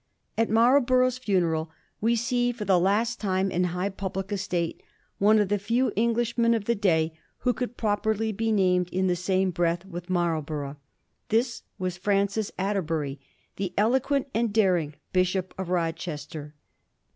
[0.35, 1.67] At Marlborough's ftmeral
[1.99, 4.81] we see for the last time in high public estate
[5.19, 9.15] one of the few Englishmen of the day who could properly be named in the
[9.15, 10.77] same breath with Marlborough.
[11.29, 13.19] This was Francis Atter bury,
[13.57, 16.55] the eloquent and daring Bishop of Rochester.